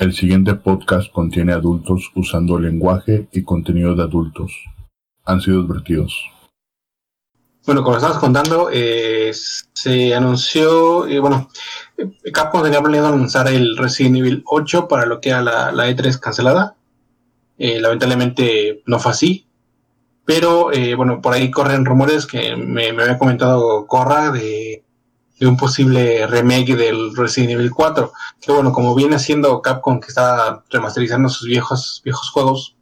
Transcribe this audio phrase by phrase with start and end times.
[0.00, 4.50] El siguiente podcast contiene adultos usando lenguaje y contenido de adultos.
[5.26, 6.18] Han sido advertidos.
[7.66, 9.30] Bueno, como estabas contando, eh,
[9.74, 11.50] se anunció, eh, bueno,
[11.98, 15.90] eh, Capcom tenía planeado lanzar el Resident Evil 8 para lo que era la, la
[15.90, 16.76] E3 cancelada.
[17.58, 19.46] lamentablemente no fue así.
[20.24, 24.82] Pero, bueno, por ahí corren rumores que me, me había comentado Corra de
[25.40, 28.12] de un posible remake del Resident Evil 4.
[28.40, 32.76] Que bueno, como viene haciendo Capcom que está remasterizando sus viejos, viejos juegos,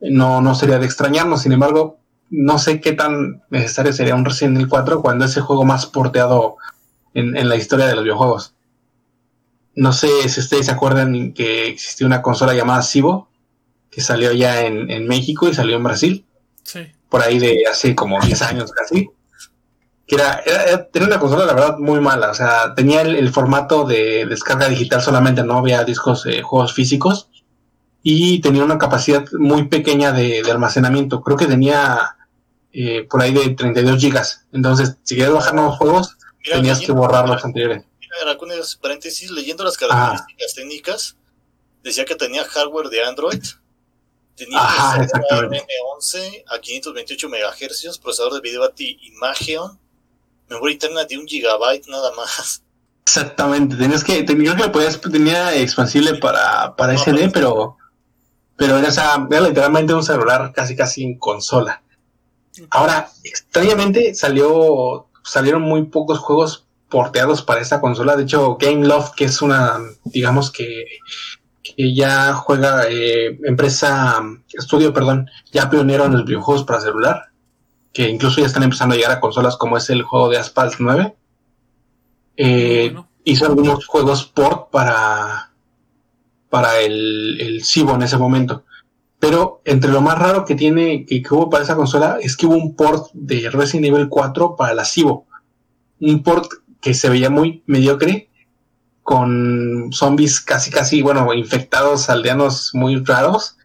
[0.00, 1.42] no, no sería de extrañarnos.
[1.42, 1.98] Sin embargo,
[2.30, 5.84] no sé qué tan necesario sería un Resident Evil 4 cuando es el juego más
[5.84, 6.56] porteado
[7.12, 8.54] en, la historia de los videojuegos.
[9.76, 13.28] No sé si ustedes se acuerdan que existió una consola llamada Cibo,
[13.90, 16.26] que salió ya en, en México y salió en Brasil.
[16.62, 16.80] Sí.
[17.10, 19.10] Por ahí de hace como 10 años casi
[20.06, 22.30] que era, era, una consola, la verdad, muy mala.
[22.30, 27.30] O sea, tenía el, formato de descarga digital solamente, no había discos, eh, juegos físicos.
[28.02, 31.22] Y tenía una capacidad muy pequeña de, almacenamiento.
[31.22, 32.16] Creo que tenía
[32.72, 34.46] eh, por ahí de 32 gigas.
[34.52, 37.84] Entonces, si querías bajar nuevos juegos, tenías que borrar los anteriores.
[37.98, 38.36] Mira,
[38.82, 41.16] paréntesis, leyendo las características técnicas,
[41.82, 43.42] decía que tenía hardware de Android.
[44.36, 49.78] Tenía Ajá, M11 a 528 MHz, procesador de video ATI Imageon,
[50.48, 52.62] memoria interna de un gigabyte nada más.
[53.06, 57.76] Exactamente, tenías que, tenías que podías, tenía expansible para, para SD, pero,
[58.56, 61.82] pero era, era literalmente un celular casi casi en consola.
[62.70, 68.16] Ahora, extrañamente salió, salieron muy pocos juegos porteados para esta consola.
[68.16, 70.86] De hecho, Game Loft, que es una, digamos que,
[71.62, 74.22] que ya juega eh, empresa,
[74.52, 77.32] estudio, perdón, ya pionero en los videojuegos para celular,
[77.94, 80.74] que incluso ya están empezando a llegar a consolas como es el juego de Asphalt
[80.80, 81.14] 9.
[82.36, 85.52] Eh, hizo algunos juegos port para,
[86.50, 88.64] para el, el Cibo en ese momento.
[89.20, 92.56] Pero entre lo más raro que tiene, que, hubo para esa consola, es que hubo
[92.56, 95.26] un port de Resident Evil 4 para la Cibo.
[96.00, 96.46] Un port
[96.80, 98.28] que se veía muy mediocre,
[99.04, 103.56] con zombies casi casi, bueno, infectados aldeanos muy raros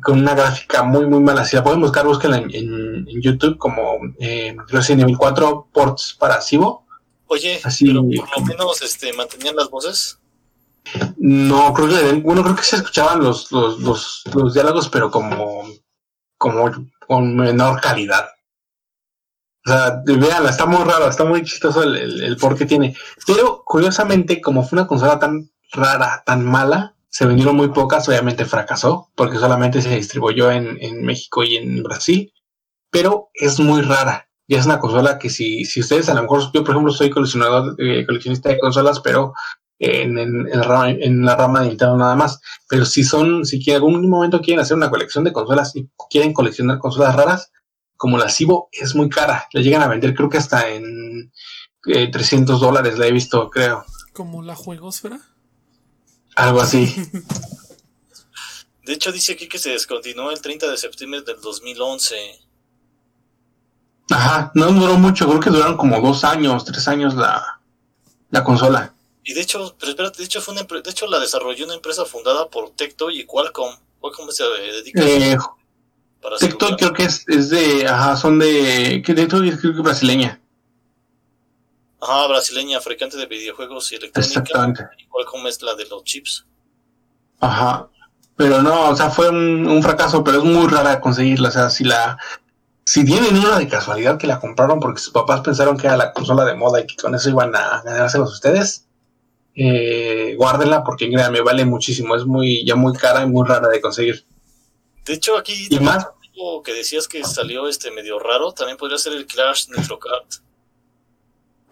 [0.00, 1.44] con una gráfica muy, muy mala.
[1.44, 6.86] Si la pueden buscar, búsquenla en, YouTube como eh, Resident Evil 4 ports para Cibo.
[7.26, 10.18] Oye, Así, pero por lo menos este, mantenían las voces.
[11.16, 15.64] No, creo que, bueno, creo que se escuchaban los, los, los, los diálogos, pero como,
[16.36, 16.70] como
[17.06, 18.26] con menor calidad.
[19.64, 22.96] O sea, vean, está muy raro, está muy chistoso el, el, el por que tiene.
[23.26, 28.46] Pero curiosamente, como fue una consola tan rara, tan mala, se vendieron muy pocas, obviamente
[28.46, 32.32] fracasó, porque solamente se distribuyó en, en México y en Brasil,
[32.90, 34.30] pero es muy rara.
[34.46, 37.10] Y es una consola que si, si ustedes a lo mejor, yo por ejemplo soy
[37.10, 39.34] coleccionador, eh, coleccionista de consolas, pero
[39.78, 42.40] en, en, en, la rama, en, la rama, de Nintendo nada más.
[42.66, 46.32] Pero si son, si en algún momento quieren hacer una colección de consolas y quieren
[46.32, 47.52] coleccionar consolas raras,
[47.98, 49.48] como la Cibo, es muy cara.
[49.52, 51.30] La llegan a vender creo que hasta en
[51.82, 53.84] 300 eh, dólares, la he visto, creo.
[54.14, 55.20] ¿Como la Juegosfera?
[56.36, 56.94] Algo así.
[58.84, 62.16] De hecho, dice aquí que se descontinuó el 30 de septiembre del 2011.
[64.10, 67.60] Ajá, no duró mucho, creo que duraron como dos años, tres años la,
[68.30, 68.92] la consola.
[69.24, 72.04] Y de hecho, pero espérate, de hecho, fue una, de hecho la desarrolló una empresa
[72.04, 73.76] fundada por Tectoy y Qualcomm.
[74.00, 75.38] Qualcomm se dedica eh,
[76.40, 80.41] Tectoy creo que es, es, de, ajá, son de, que Tectoy es creo que brasileña.
[82.02, 84.40] Ajá, brasileña, fabricante de videojuegos y electrónica.
[84.40, 84.82] Exactamente.
[84.98, 86.44] Igual como es la de los chips.
[87.38, 87.88] Ajá.
[88.34, 91.48] Pero no, o sea, fue un, fracaso, pero es muy rara conseguirla.
[91.48, 92.18] O sea, si la.
[92.84, 96.12] Si tienen una de casualidad que la compraron porque sus papás pensaron que era la
[96.12, 98.88] consola de moda y que con eso iban a ganárselos ustedes,
[99.54, 102.16] eh, guárdenla porque créanme, vale muchísimo.
[102.16, 104.24] Es muy, ya muy cara y muy rara de conseguir.
[105.04, 106.08] De hecho, aquí ¿Y más?
[106.64, 110.26] que decías que salió este medio raro, también podría ser el Clash Nitrocard.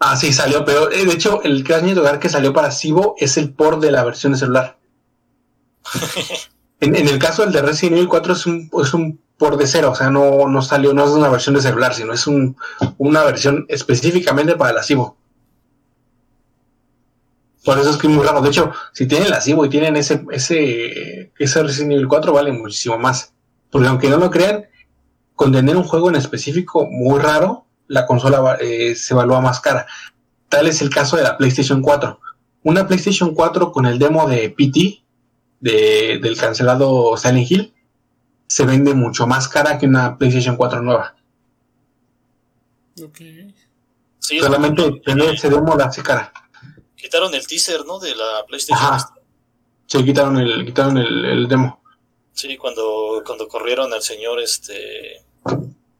[0.03, 3.37] Ah, sí, salió, pero eh, de hecho el Crash Hogar que salió para Cibo es
[3.37, 4.79] el port de la versión de celular.
[6.79, 9.91] en, el caso del de Resident Evil 4 es un, es un port de cero,
[9.91, 12.57] o sea, no, no salió, no es una versión de celular, sino es un,
[12.97, 15.17] una versión específicamente para la Cibo.
[17.63, 18.41] Por eso es que es muy raro.
[18.41, 22.51] De hecho, si tienen la Cibo y tienen ese, ese, ese Resident Evil 4, vale
[22.51, 23.33] muchísimo más.
[23.69, 24.65] Porque aunque no lo crean,
[25.35, 29.85] con tener un juego en específico muy raro, la consola eh, se evalúa más cara.
[30.47, 32.19] Tal es el caso de la PlayStation 4.
[32.63, 35.03] Una PlayStation 4 con el demo de PT,
[35.59, 37.73] del cancelado Silent Hill,
[38.47, 41.15] se vende mucho más cara que una PlayStation 4 nueva.
[43.03, 43.19] Ok.
[44.19, 46.31] Solamente tener ese demo la hace cara.
[46.95, 47.99] Quitaron el teaser, ¿no?
[47.99, 48.99] De la PlayStation.
[49.85, 51.81] Sí, quitaron el, quitaron el, demo.
[52.31, 55.25] Sí, cuando, cuando corrieron al señor este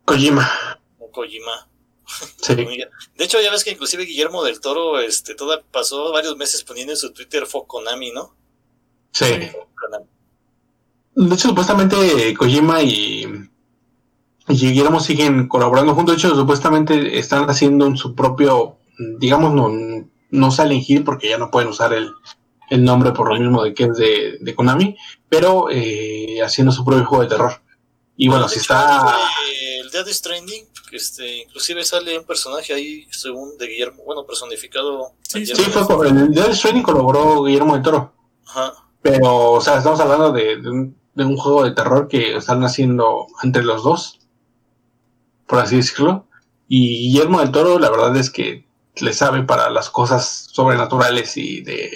[0.05, 0.49] Kojima.
[1.11, 1.70] Kojima.
[2.47, 6.93] De hecho, ya ves que inclusive Guillermo del Toro este, toda, pasó varios meses poniendo
[6.93, 8.35] en su Twitter fue Konami, ¿no?
[9.11, 9.25] Sí.
[11.13, 13.25] De hecho, supuestamente Kojima y,
[14.47, 16.15] y Guillermo siguen colaborando juntos.
[16.15, 18.77] De hecho, supuestamente están haciendo su propio,
[19.19, 19.69] digamos, no,
[20.29, 22.11] no Silent Hill porque ya no pueden usar el,
[22.71, 24.95] el nombre por lo mismo de que es de, de Konami,
[25.27, 27.61] pero eh, haciendo su propio juego de terror.
[28.15, 29.17] Y bueno, si está...
[29.81, 35.13] El Dead Stranding, este, inclusive sale un personaje ahí, según de Guillermo, bueno, personificado.
[35.21, 38.13] Sí, sí fue por el Dead Stranding colaboró Guillermo del Toro.
[38.47, 38.73] Ajá.
[39.01, 43.83] Pero, o sea, estamos hablando de, un, juego de terror que están haciendo entre los
[43.83, 44.19] dos,
[45.47, 46.27] por así decirlo.
[46.67, 48.65] Y Guillermo del Toro, la verdad es que
[48.97, 51.89] le sabe para las cosas sobrenaturales y de,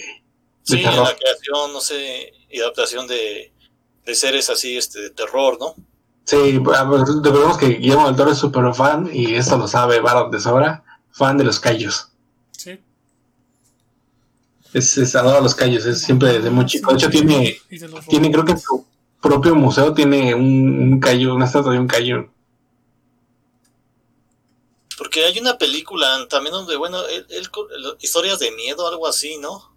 [0.64, 3.54] sí, la creación, no sé, y adaptación de,
[4.06, 5.76] de seres así, este, de terror, ¿no?
[6.26, 10.40] Sí, recordemos que Guillermo del Toro es súper fan, y esto lo sabe Baron de
[10.40, 12.10] sobra, fan de los callos.
[12.52, 12.80] Sí.
[14.74, 16.92] Es, es adora los callos, es siempre desde muy chico.
[16.92, 17.62] De hecho, tiene,
[18.10, 18.86] tiene creo que en su
[19.22, 22.30] propio museo tiene un, un callo, una estatua de un callo.
[24.98, 27.00] Porque hay una película también donde, bueno,
[28.00, 29.75] historias de miedo, algo así, ¿no?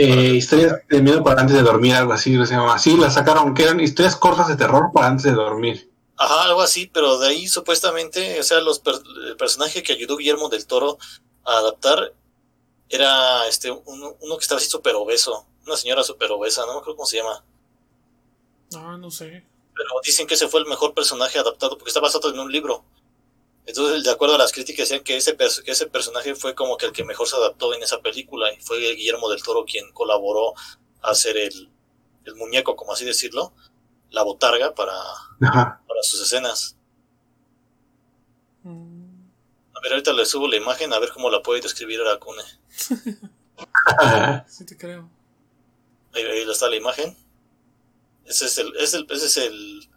[0.00, 2.74] Eh, historias de miedo para antes de dormir, algo así, se llama.
[2.74, 5.90] Así la sacaron, que eran historias cortas de terror para antes de dormir.
[6.16, 8.80] Ajá, algo así, pero de ahí supuestamente, o sea, los
[9.28, 10.98] el personaje que ayudó Guillermo del Toro
[11.44, 12.12] a adaptar
[12.88, 16.96] era este uno, que estaba así súper obeso, una señora súper obesa, no me acuerdo
[16.96, 17.44] cómo se llama.
[18.76, 19.44] Ah, no sé.
[19.74, 22.84] Pero dicen que ese fue el mejor personaje adaptado porque está basado en un libro.
[23.68, 26.86] Entonces, de acuerdo a las críticas, decían que ese, que ese personaje fue como que
[26.86, 30.54] el que mejor se adaptó en esa película y fue Guillermo del Toro quien colaboró
[31.02, 31.68] a hacer el,
[32.34, 33.52] muñeco, como así decirlo,
[34.10, 34.94] la botarga para,
[35.38, 36.78] para sus escenas.
[38.62, 39.26] Mm.
[39.74, 42.42] A ver, ahorita le subo la imagen a ver cómo la puede describir a Cune.
[44.48, 45.10] sí, te creo.
[46.14, 47.14] Ahí, está la imagen.
[48.24, 49.90] Ese es el, ese es el,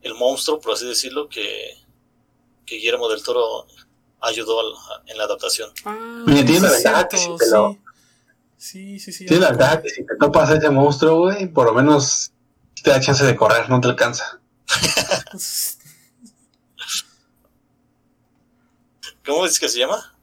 [0.00, 1.79] el monstruo, por así decirlo, que,
[2.70, 3.66] que Guillermo del Toro
[4.20, 4.62] ayudó
[5.06, 5.70] en la adaptación.
[5.84, 7.76] Ah, tiene la verdad que si te lo...
[8.56, 9.26] Sí, sí, sí.
[9.26, 12.30] Tiene la verdad que si te topas a ese monstruo, güey, por lo menos
[12.80, 14.38] te da chance de correr, no te alcanza.
[19.26, 20.14] ¿Cómo dices que se llama?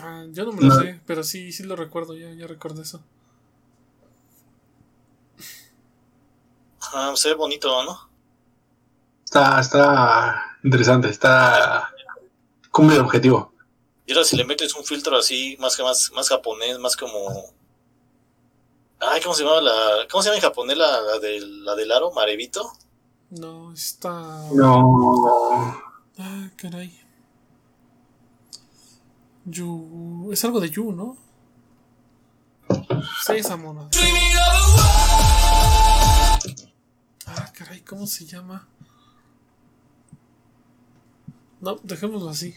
[0.00, 3.02] Ah, yo no me lo sé, pero sí, sí lo recuerdo, ya, ya recuerdo eso.
[6.92, 8.07] Ah, se ve bonito, ¿no?
[9.28, 11.92] Está, está interesante, está
[12.70, 13.52] cumple el objetivo.
[14.06, 17.44] Y ahora si le metes un filtro así, más que más, más japonés, más como.
[18.98, 20.08] Ay, ¿cómo se llama la.
[20.10, 22.10] ¿Cómo se llama en japonés la, la, del, la del aro?
[22.12, 22.72] ¿Marevito?
[23.28, 24.10] No, está.
[24.54, 25.78] No.
[26.18, 26.98] Ah, caray.
[29.44, 30.30] Yu.
[30.32, 31.18] Es algo de Yu, ¿no?
[33.26, 33.90] Sí, esa mona.
[37.26, 38.66] Ah, caray, ¿cómo se llama?
[41.60, 42.54] No, dejémoslo así.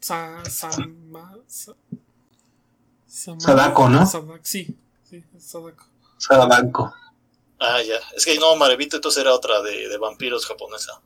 [0.00, 0.42] Sa,
[3.38, 4.06] Sadako, ¿no?
[4.42, 5.84] sí, sí, Sadako.
[6.18, 6.94] Sadako.
[7.60, 7.96] Ah, ya.
[8.16, 11.00] Es que no, Marevito entonces era otra de, de vampiros japonesa.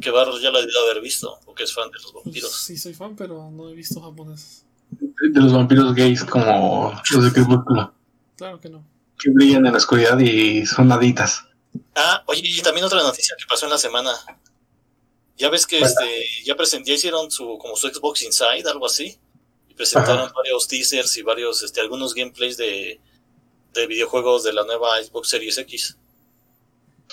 [0.00, 2.50] Que Barros ya la debe haber visto, porque es fan de los vampiros.
[2.50, 4.64] Pues sí, soy fan, pero no he visto japoneses.
[4.90, 7.94] De los vampiros gays como los de Crepúsculo.
[8.36, 8.84] Claro que no.
[9.18, 11.46] Que brillan en la oscuridad y son naditas.
[11.94, 14.12] Ah, oye, y también otra noticia que pasó en la semana.
[15.36, 19.18] Ya ves que este, ya presentó, hicieron su, como su Xbox Inside, algo así.
[19.68, 23.00] Y presentaron varios teasers y varios, este, algunos gameplays de,
[23.72, 25.96] de videojuegos de la nueva Xbox Series X.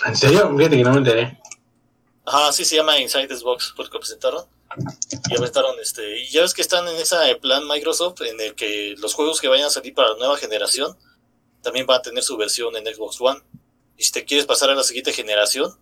[0.06, 0.54] ¿En serio?
[0.56, 1.40] Fíjate que no me enteré.
[2.26, 4.46] Ajá, sí se llama Inside Xbox, porque presentaron.
[4.78, 8.54] Y ya presentaron, este, y ya ves que están en ese plan Microsoft en el
[8.56, 10.96] que los juegos que vayan a salir para la nueva generación
[11.62, 13.42] también van a tener su versión en Xbox One.
[14.00, 15.74] Y si te quieres pasar a la siguiente generación,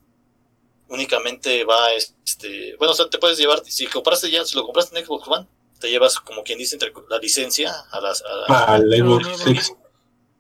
[0.90, 1.94] únicamente va,
[2.26, 5.28] este, bueno, o sea, te puedes llevar, si compraste ya, si lo compraste en Xbox
[5.28, 5.48] One,
[5.80, 8.24] te llevas, como quien dice, la licencia a las...
[8.48, 9.74] A Xbox Six.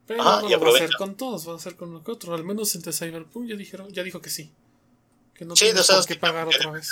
[0.07, 2.33] Pero no, y va a ser con todos, va a ser con lo que otro.
[2.33, 4.51] Al menos entre Cyberpunk ya dijeron, ya dijo que sí.
[5.35, 5.67] Que no sí,
[6.07, 6.89] que pagar otra vez.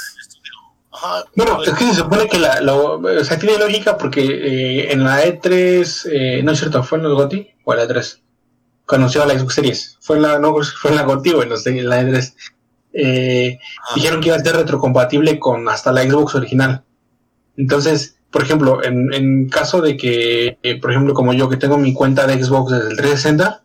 [0.92, 5.04] Ajá, bueno, es que se supone que la, o sea, tiene lógica porque eh, en
[5.04, 8.20] la E3, eh, no es cierto, fue en el GOTI o en la E3
[8.86, 9.98] conoció la Xbox Series.
[10.02, 12.34] Fue en la, no, fue en la contigo, en, en la E3.
[12.94, 13.60] Eh,
[13.96, 16.84] dijeron que iba a ser retrocompatible con hasta la Xbox original.
[17.58, 21.78] Entonces, por ejemplo, en, en caso de que, eh, por ejemplo, como yo que tengo
[21.78, 23.64] mi cuenta de Xbox desde el 360,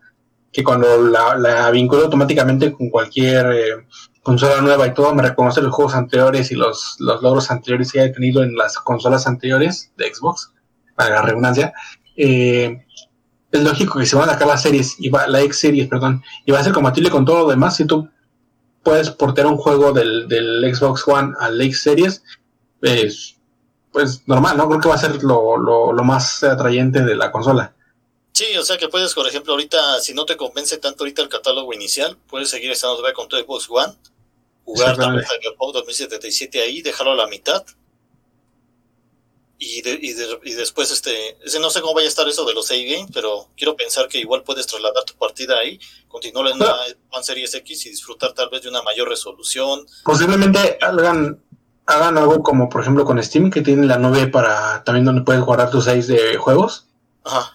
[0.52, 3.86] que cuando la, la vinculo automáticamente con cualquier eh,
[4.22, 8.00] consola nueva y todo, me reconoce los juegos anteriores y los, los logros anteriores que
[8.00, 10.52] haya tenido en las consolas anteriores de Xbox,
[10.94, 11.72] para la redundancia.
[12.16, 12.86] Eh,
[13.52, 16.22] es lógico que se van a sacar las series, y va, la X series, perdón,
[16.46, 17.76] y va a ser compatible con todo lo demás.
[17.76, 18.08] Si tú
[18.82, 22.22] puedes portar un juego del, del Xbox One al X series,
[22.80, 23.36] pues,
[23.92, 24.68] pues normal, ¿no?
[24.68, 27.74] Creo que va a ser lo, lo, lo más atrayente de la consola.
[28.32, 31.28] Sí, o sea que puedes, por ejemplo, ahorita, si no te convence tanto ahorita el
[31.28, 33.94] catálogo inicial, puedes seguir estando todavía con tu Xbox One,
[34.64, 37.64] jugar la Cyberpunk 2077 ahí, dejarlo a la mitad.
[39.62, 43.10] Y, y, después, este, no sé cómo vaya a estar eso de los save games,
[43.12, 46.74] pero quiero pensar que igual puedes trasladar tu partida ahí, continuar en una
[47.10, 49.84] One Series X y disfrutar tal vez de una mayor resolución.
[50.02, 51.44] Posiblemente hagan,
[51.84, 55.42] hagan algo como, por ejemplo, con Steam, que tiene la nube para también donde puedes
[55.42, 56.86] guardar tus saves de juegos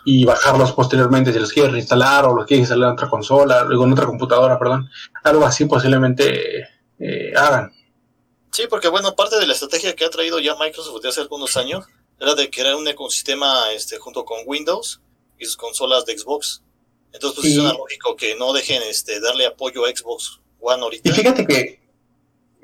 [0.05, 3.85] y bajarlos posteriormente si los quieres reinstalar o los quieres instalar en otra consola, luego
[3.85, 4.91] en otra computadora, perdón.
[5.23, 6.69] Algo así posiblemente
[6.99, 7.73] eh, hagan.
[8.51, 11.57] Sí, porque bueno, parte de la estrategia que ha traído ya Microsoft desde hace algunos
[11.57, 11.85] años
[12.19, 15.01] era de crear un ecosistema este, junto con Windows
[15.37, 16.61] y sus consolas de Xbox.
[17.11, 21.09] Entonces, pues es lógico que no dejen este, darle apoyo a Xbox One ahorita.
[21.09, 21.85] Y fíjate que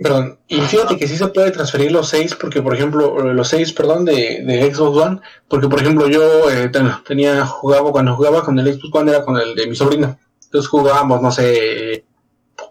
[0.01, 3.71] Perdón, y fíjate que sí se puede transferir los seis, porque por ejemplo, los seis,
[3.71, 6.71] perdón, de, de Xbox One, porque por ejemplo yo eh,
[7.05, 10.17] tenía, jugaba, cuando jugaba con el Xbox One era con el de mi sobrino.
[10.43, 12.03] Entonces jugábamos, no sé,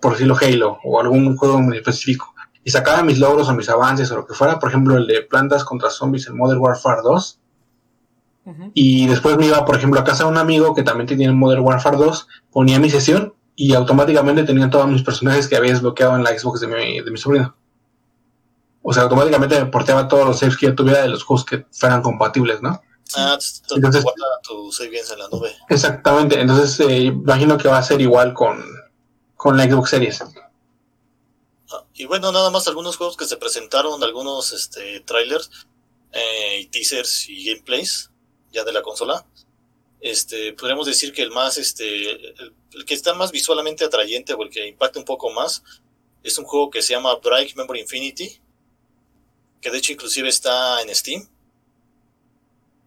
[0.02, 2.34] por decirlo Halo o algún juego muy específico.
[2.62, 5.22] Y sacaba mis logros o mis avances o lo que fuera, por ejemplo el de
[5.22, 7.38] plantas contra zombies en Modern Warfare 2.
[8.74, 11.62] Y después me iba, por ejemplo, a casa de un amigo que también tenía Modern
[11.62, 16.24] Warfare 2, ponía mi sesión y automáticamente tenía todos mis personajes que había desbloqueado en
[16.24, 17.54] la Xbox de mi, de mi sobrino.
[18.82, 21.66] O sea, automáticamente me porteaba todos los saves que yo tuviera de los juegos que
[21.70, 22.80] fueran compatibles, ¿no?
[23.16, 23.36] Ah,
[23.74, 25.50] entonces guarda tu save en la nube.
[25.68, 28.62] Exactamente, entonces eh, imagino que va a ser igual con,
[29.36, 30.24] con la Xbox Series.
[32.00, 35.50] Y bueno, nada más algunos juegos que se presentaron, algunos este, trailers
[36.12, 38.10] eh, y teasers y gameplays
[38.50, 39.26] ya de la consola.
[40.00, 44.48] Este, podríamos decir que el más, este, el, que está más visualmente atrayente o el
[44.48, 45.62] que impacta un poco más
[46.22, 48.40] es un juego que se llama Bright Memory Infinity,
[49.60, 51.28] que de hecho inclusive está en Steam.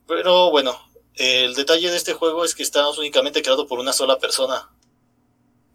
[0.07, 0.75] Pero bueno,
[1.17, 4.71] el detalle de este juego es que está únicamente creado por una sola persona.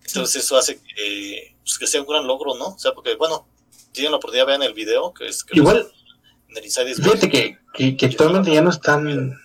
[0.04, 2.68] Entonces eso hace que, pues, que sea un gran logro, ¿no?
[2.68, 3.46] O sea, porque bueno,
[3.92, 5.44] tienen la oportunidad, vean el video, que es...
[5.52, 5.86] Igual,
[6.54, 9.38] fíjate que, que, que actualmente ya no están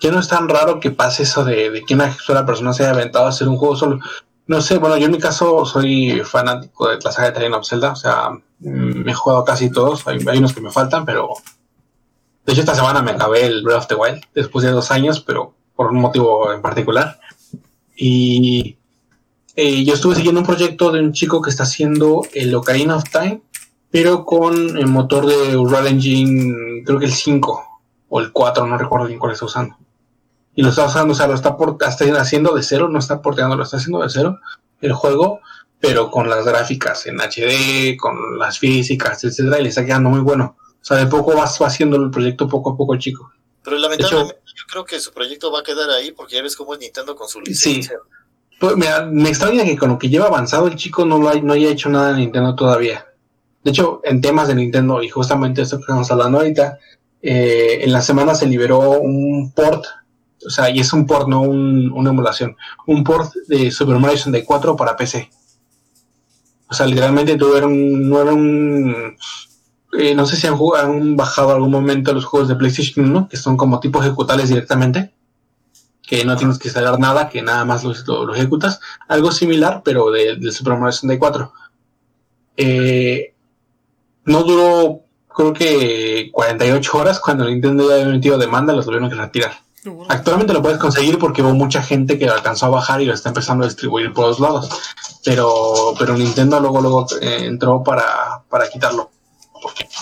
[0.00, 2.92] ya no es tan raro que pase eso de, que una sola persona se haya
[2.92, 3.98] aventado a hacer un juego solo.
[4.46, 7.68] No sé, bueno, yo en mi caso soy fanático de la saga de Legend of
[7.68, 11.30] Zelda, o sea, mm, me he jugado casi todos, hay, unos que me faltan, pero
[12.46, 15.20] de hecho esta semana me acabé el Breath of the Wild después de dos años,
[15.20, 17.20] pero por un motivo en particular.
[17.94, 18.77] Y
[19.60, 23.04] eh, yo estuve siguiendo un proyecto de un chico que está haciendo el Ocarina of
[23.10, 23.42] Time,
[23.90, 27.64] pero con el motor de Unreal Engine, creo que el 5
[28.08, 29.76] o el 4, no recuerdo bien cuál está usando
[30.58, 31.56] y lo está usando, o sea, lo está,
[32.16, 34.40] haciendo de cero, no está porteando, lo está haciendo de cero
[34.80, 35.38] el juego,
[35.78, 40.18] pero con las gráficas en HD, con las físicas, etcétera, y le está quedando muy
[40.18, 40.56] bueno.
[40.58, 43.32] O sea, de poco va, haciendo el proyecto poco a poco chico.
[43.62, 46.74] Pero lamentablemente yo creo que su proyecto va a quedar ahí porque ya ves cómo
[46.74, 47.96] es Nintendo con su licencia.
[47.96, 48.27] Sí.
[48.58, 51.52] Pues, me extraña que con lo que lleva avanzado el chico no, lo hay, no
[51.52, 53.06] haya hecho nada en Nintendo todavía.
[53.62, 56.78] De hecho, en temas de Nintendo, y justamente esto que estamos hablando ahorita,
[57.22, 59.84] eh, en la semana se liberó un port
[60.46, 64.76] o sea, y es un port, no una emulación, un port de Super Mario 64
[64.76, 65.30] para PC.
[66.70, 69.16] O sea, literalmente tuvieron, no era un,
[69.98, 73.28] eh, no sé si han, jugado, han bajado algún momento los juegos de PlayStation 1,
[73.28, 75.12] que son como tipo ejecutables directamente,
[76.08, 78.80] que no tienes que instalar nada, que nada más lo, ejecutas.
[79.08, 81.52] Algo similar, pero del de Super Mario 64.
[82.56, 83.34] Eh,
[84.24, 89.16] no duró, creo que 48 horas cuando Nintendo ya había metido demanda, los tuvieron que
[89.16, 89.52] retirar.
[90.08, 93.12] Actualmente lo puedes conseguir porque hubo mucha gente que lo alcanzó a bajar y lo
[93.12, 94.70] está empezando a distribuir por los lados.
[95.26, 99.10] Pero, pero Nintendo luego, luego eh, entró para, para quitarlo.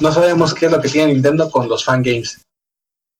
[0.01, 2.46] no sabemos qué es lo que tiene Nintendo con los fangames.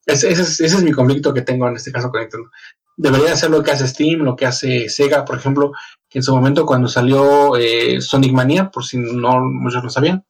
[0.07, 2.51] Ese, ese, es, ese es mi conflicto que tengo en este caso con Nintendo.
[2.97, 5.73] Debería hacer lo que hace Steam, lo que hace Sega, por ejemplo,
[6.09, 10.25] que en su momento cuando salió eh, Sonic Mania, por si no muchos no sabían,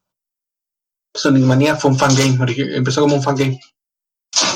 [1.15, 2.37] Sonic Mania fue un fangame,
[2.75, 3.61] empezó como un fangame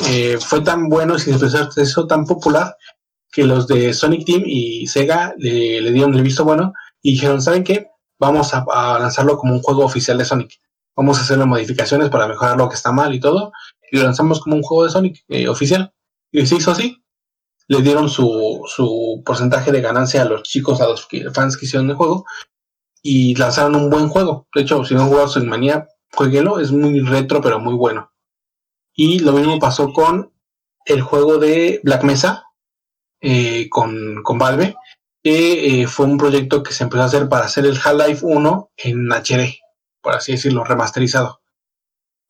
[0.09, 1.31] eh, fue tan bueno y se
[1.83, 2.77] hizo tan popular
[3.31, 6.73] que los de Sonic Team y Sega le, dieron el visto bueno
[7.03, 7.89] y dijeron, ¿saben qué?
[8.19, 8.65] Vamos a,
[8.99, 10.61] lanzarlo como un juego oficial de Sonic.
[10.97, 13.53] Vamos a hacerle modificaciones para mejorar lo que está mal y todo.
[13.91, 15.93] Y lo lanzamos como un juego de Sonic eh, oficial.
[16.33, 17.03] Y se hizo así.
[17.69, 21.89] Le dieron su, su porcentaje de ganancia a los chicos, a los fans que hicieron
[21.91, 22.25] el juego,
[23.03, 24.49] y lanzaron un buen juego.
[24.55, 28.13] De hecho, si no han jugado Manía, jueguelo, es muy retro, pero muy bueno.
[28.93, 30.33] Y lo mismo pasó con
[30.85, 32.45] el juego de Black Mesa,
[33.21, 34.75] eh, con, con Valve,
[35.23, 38.71] que eh, fue un proyecto que se empezó a hacer para hacer el Half-Life 1
[38.77, 39.59] en HD,
[40.01, 41.41] por así decirlo, remasterizado.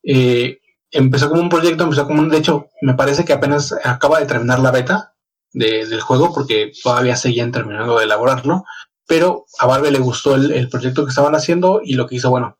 [0.02, 0.59] Eh,
[0.90, 4.26] empezó como un proyecto, empezó como un, de hecho, me parece que apenas acaba de
[4.26, 5.14] terminar la beta
[5.52, 8.64] del juego, porque todavía seguían terminando de elaborarlo,
[9.06, 12.58] pero a Valve le gustó el, proyecto que estaban haciendo y lo que hizo, bueno,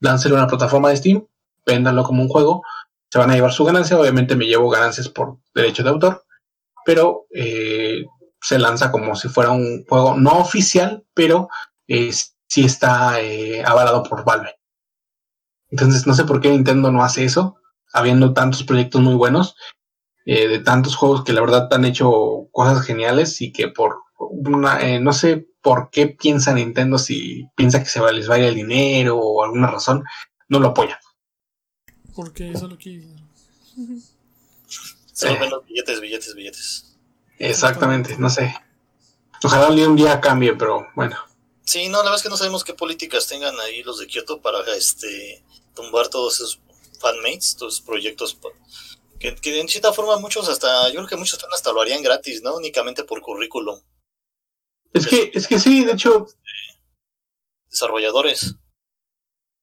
[0.00, 1.26] láncelo una plataforma de Steam,
[1.64, 2.62] véndanlo como un juego,
[3.10, 6.24] se van a llevar su ganancia, obviamente me llevo ganancias por derecho de autor,
[6.84, 8.04] pero eh,
[8.40, 11.48] se lanza como si fuera un juego no oficial, pero
[11.86, 12.10] eh,
[12.48, 14.59] sí está eh, avalado por Valve.
[15.70, 17.56] Entonces no sé por qué Nintendo no hace eso,
[17.92, 19.56] habiendo tantos proyectos muy buenos,
[20.26, 24.98] eh, de tantos juegos que la verdad han hecho cosas geniales y que por una,
[25.00, 28.44] no sé por qué piensa Nintendo si piensa que se va, les va a ir
[28.44, 30.04] el dinero o alguna razón,
[30.48, 31.00] no lo apoya.
[32.14, 33.06] Porque eso lo quiere.
[35.12, 36.96] Solo billetes, billetes, billetes.
[37.38, 38.54] Exactamente, no sé.
[39.42, 41.16] Ojalá un día cambie, pero bueno.
[41.64, 44.40] Sí, no, la verdad es que no sabemos qué políticas tengan ahí los de Kyoto
[44.40, 45.42] para este
[45.74, 46.60] tumbar todos esos
[46.98, 48.38] fanmates, todos esos proyectos
[49.18, 52.42] que, que, en cierta forma muchos hasta, yo creo que muchos hasta lo harían gratis,
[52.42, 52.56] ¿no?
[52.56, 53.78] Únicamente por currículum.
[54.92, 56.26] Es que, es que sí, de hecho.
[57.70, 58.56] Desarrolladores.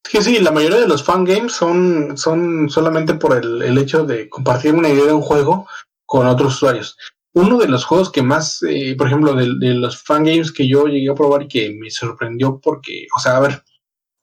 [0.06, 4.06] Es que sí, la mayoría de los fangames son, son solamente por el, el hecho
[4.06, 5.68] de compartir una idea de un juego
[6.06, 6.98] con otros usuarios
[7.38, 11.10] uno de los juegos que más, eh, por ejemplo, de, los fangames que yo llegué
[11.10, 13.64] a probar y que me sorprendió porque, o sea, a ver,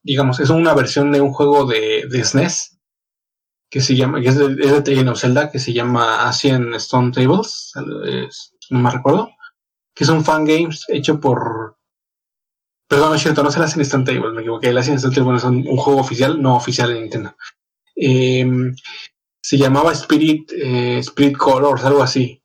[0.05, 2.79] digamos, es una versión de un juego de, de SNES
[3.71, 7.73] que se llama, que es de, es Zelda, que se llama Asian Stone Tables,
[8.71, 9.31] no me recuerdo,
[9.95, 11.77] que es un fangames hecho por...
[12.87, 15.15] Perdón, no es cierto, no es el Asian Stone Tables, me equivoqué, el Asian Stone
[15.15, 17.35] Tables es un, juego oficial, no oficial de Nintendo.
[17.97, 18.77] Em,
[19.43, 22.45] se llamaba Spirit, eh, Spirit Colors, algo así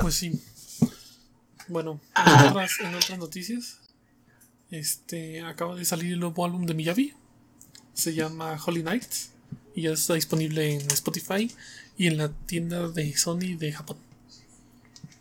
[0.00, 0.32] Pues sí.
[1.68, 3.78] Bueno, en otras, en otras, noticias,
[4.70, 7.14] este acaba de salir el nuevo álbum de Miyavi.
[7.94, 9.30] Se llama Holy Nights
[9.74, 11.50] y ya está disponible en Spotify
[11.96, 13.96] y en la tienda de Sony de Japón.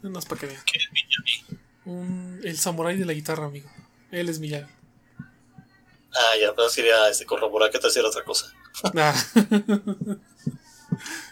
[0.01, 0.61] No más para que vean.
[0.65, 1.61] ¿Qué es Miyavi?
[1.85, 3.69] Un, el samurái de la guitarra, amigo.
[4.11, 4.71] Él es Miyavi.
[6.17, 8.53] Ah, ya, pero quería este, corroborar que te hacía otra cosa.
[8.95, 9.15] Ah.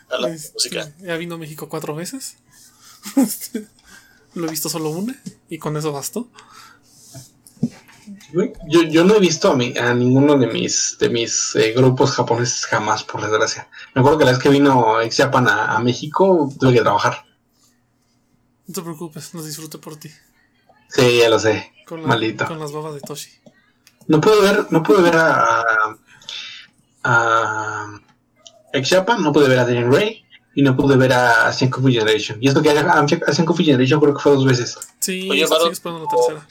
[0.09, 0.91] a la este, música.
[0.99, 2.37] Ya vino a México cuatro veces.
[4.33, 5.15] Lo he visto solo una
[5.49, 6.29] y con eso bastó.
[8.67, 12.65] Yo, yo no he visto a, a ninguno de mis de mis eh, grupos japoneses
[12.65, 13.69] jamás, por desgracia.
[13.93, 17.23] Me acuerdo que la vez que vino Ex Japan a, México tuve que trabajar.
[18.67, 20.09] No te preocupes, nos disfruto por ti.
[20.89, 21.71] Sí, ya lo sé.
[21.87, 22.45] Con Maldito.
[22.45, 23.29] Con las babas de Toshi.
[24.07, 25.63] No puedo ver, no puedo ver a,
[27.03, 28.01] a,
[28.73, 32.39] Ex Japan, no puedo ver a Daniel Ray y no pude ver a Senku Generation.
[32.41, 34.77] Y esto que a Senku Generation creo que fue dos veces.
[34.99, 36.47] Sí, Oye, Varo, sí, la tercera.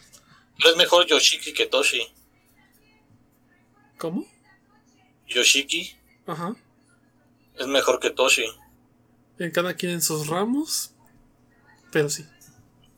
[0.58, 2.06] Es mejor Yoshiki que Toshi.
[3.98, 4.26] ¿Cómo?
[5.28, 5.96] Yoshiki.
[6.26, 6.54] Ajá.
[7.58, 8.44] Es mejor que Toshi.
[9.38, 10.92] En cada quien en sus ramos,
[11.90, 12.24] pero sí.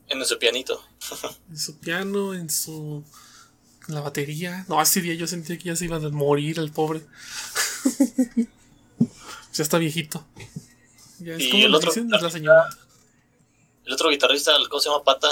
[0.09, 0.85] En su pianito.
[1.49, 3.05] en su piano, en su.
[3.89, 4.65] En la batería.
[4.69, 7.03] No, ese día yo sentía que ya se iba a morir el pobre.
[9.53, 10.27] ya está viejito
[11.21, 12.69] y el otro, la señora.
[13.85, 15.05] El otro guitarrista, ¿cómo se llama?
[15.05, 15.29] Pata.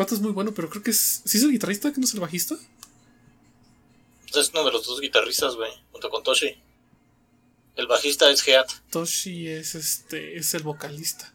[0.00, 1.20] Pata es muy bueno, pero creo que es.
[1.26, 2.56] ¿Sí es el guitarrista que no es el bajista?
[4.22, 6.56] Pues es uno de los dos guitarristas, güey, junto con Toshi.
[7.76, 8.66] El bajista es Heat.
[8.88, 10.38] Toshi es este.
[10.38, 11.30] es el vocalista.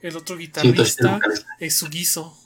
[0.00, 1.18] El otro guitarrista
[1.58, 2.38] es Sugizo.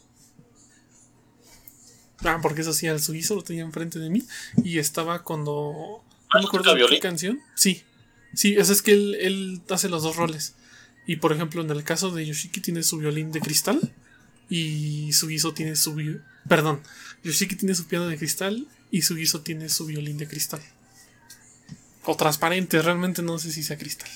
[2.25, 4.23] Ah, porque eso sí, el Sugizo lo tenía enfrente de mí.
[4.65, 6.03] Y estaba cuando.
[6.33, 7.43] ¿No me acuerdo de qué canción?
[7.57, 7.85] Sí,
[8.33, 10.55] Sí, eso es que él, hace los dos roles.
[11.07, 13.93] Y por ejemplo, en el caso de Yoshiki tiene su violín de cristal
[14.49, 15.95] y Sugiso tiene su
[16.49, 16.83] perdón,
[17.25, 20.61] Yoshiki tiene su piano de cristal y Sugiso tiene su violín de cristal.
[22.05, 24.09] O transparente, realmente no sé si sea cristal.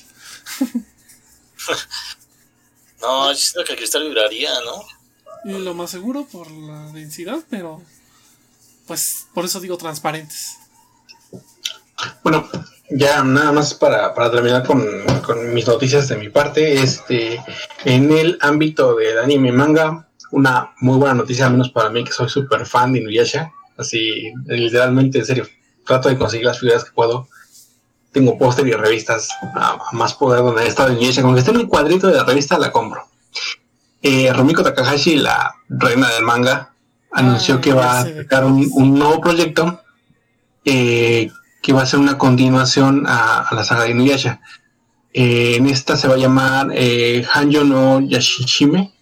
[3.00, 5.58] no, yo siento que el cristal vibraría, ¿no?
[5.58, 7.82] Lo más seguro por la densidad, pero
[8.86, 10.56] pues por eso digo transparentes.
[12.22, 12.48] Bueno,
[12.90, 14.84] ya nada más para, para terminar con,
[15.22, 17.42] con, mis noticias de mi parte, este,
[17.84, 22.12] en el ámbito del anime manga, una muy buena noticia, al menos para mí que
[22.12, 25.48] soy súper fan de Inuyasha, Así, literalmente, en serio.
[25.86, 27.28] Trato de conseguir las figuras que puedo.
[28.12, 31.22] Tengo póster y revistas a, más poder donde he estado en Yesha.
[31.22, 33.08] Con que esté en un cuadrito de la revista, la compro.
[34.02, 36.74] Eh, Romiko Takahashi, la reina del manga,
[37.10, 39.80] anunció ah, que va a sacar un, nuevo proyecto
[40.64, 41.30] eh,
[41.62, 44.40] que va a ser una continuación a, la saga de Inuyasha.
[45.14, 48.92] Eh, en esta se va a llamar eh, Hanjo no Yashishime,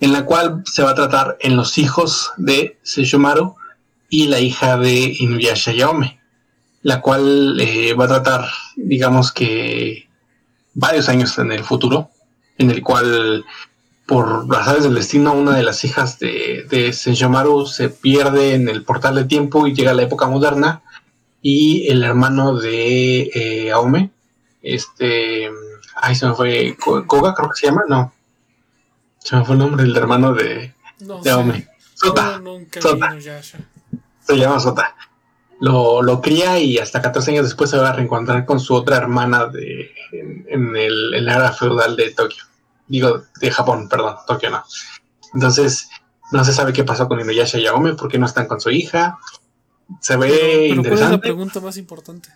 [0.00, 3.54] en la cual se va a tratar en los hijos de Seishomaru
[4.08, 6.20] y la hija de Inuyasha Yaome,
[6.82, 8.44] la cual eh, va a tratar,
[8.76, 10.08] digamos que,
[10.74, 12.10] varios años en el futuro,
[12.58, 13.44] en el cual,
[14.06, 18.84] por razones del destino, una de las hijas de, de Seishomaru se pierde en el
[18.84, 20.82] portal de tiempo y llega a la época moderna,
[21.42, 24.10] y el hermano de eh, Aome,
[24.62, 25.48] este,
[25.94, 28.12] ay, se me fue, Koga creo que se llama, no,
[29.26, 31.66] se me fue el nombre del hermano de, de Aome.
[31.94, 32.40] Sota.
[32.80, 33.16] Sota.
[33.20, 34.94] Se llama Sota.
[35.58, 38.98] Lo, lo, cría y hasta 14 años después se va a reencontrar con su otra
[38.98, 42.44] hermana de, en, el, en la era feudal de Tokio.
[42.86, 44.62] Digo, de Japón, perdón, Tokio no.
[45.34, 45.88] Entonces,
[46.30, 48.70] no se sabe qué pasó con Inuyasha y Aome, por qué no están con su
[48.70, 49.18] hija.
[50.00, 50.88] Se ve interesante.
[50.88, 52.28] ¿cuál es la pregunta más importante?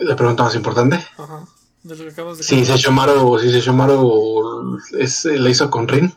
[0.00, 0.96] ¿La pregunta más importante?
[1.16, 1.46] Ajá.
[1.86, 5.86] De lo que acabas de Sí, se Shomaru, si se Shomaru es, la hizo con
[5.86, 6.12] Rin.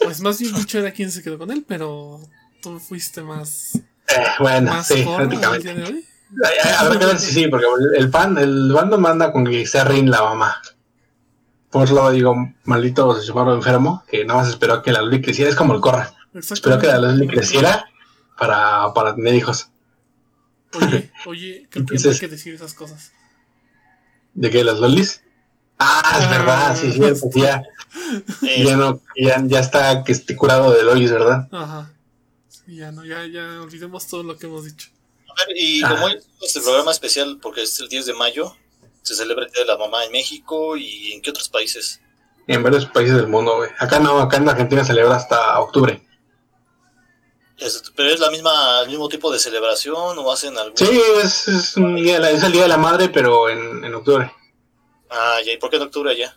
[0.00, 2.20] Pues más bien dicho era quien se quedó con él, pero
[2.62, 3.74] tú fuiste más.
[3.74, 3.82] Eh,
[4.38, 6.04] bueno, sí, prácticamente.
[6.78, 10.08] Habrá que ver si sí, porque el pan, el bando manda con que sea Rin
[10.08, 10.62] la mamá.
[11.70, 15.50] Por lo digo, maldito se Shomaru enfermo, que nada más esperó que la Luli creciera,
[15.50, 16.14] es como el Corra.
[16.32, 17.86] Esperó que la Luli creciera
[18.38, 19.68] para, para tener hijos.
[20.74, 23.10] Oye, oye, creo que hay que decir esas cosas.
[24.36, 24.62] ¿De qué?
[24.62, 25.22] ¿Las lolis?
[25.78, 27.62] Ah, es verdad, sí, cierto, ya,
[28.64, 31.48] ya, no, ya, ya está que esté curado de lolis, ¿verdad?
[31.50, 31.92] Ajá.
[32.66, 34.88] ya no, ya, ya olvidemos todo lo que hemos dicho.
[35.28, 38.56] A ver, y como es este programa especial, porque es el 10 de mayo,
[39.02, 42.00] se celebra el Día de la Mamá en México y en qué otros países?
[42.46, 43.70] En varios países del mundo, güey.
[43.78, 46.05] Acá no, acá en Argentina se celebra hasta octubre.
[47.58, 50.76] ¿Pero es la misma, el mismo tipo de celebración o hacen algo?
[50.76, 54.30] Sí, es, es, el día de la madre, pero en, en octubre.
[55.10, 56.36] Ah, ¿y por qué en octubre allá?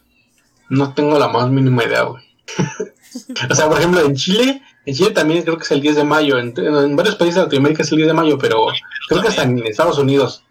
[0.70, 2.24] No tengo la más mínima idea, güey.
[3.50, 6.04] o sea, por ejemplo, en Chile, en Chile también creo que es el 10 de
[6.04, 6.38] mayo.
[6.38, 6.54] En,
[6.96, 8.68] varios países de Latinoamérica es el 10 de mayo, pero,
[9.08, 10.44] creo que hasta en Estados Unidos.